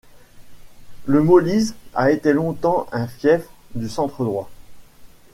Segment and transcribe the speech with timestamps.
[1.05, 3.43] Le Molise a été longtemps un fief
[3.75, 4.49] du centre droit.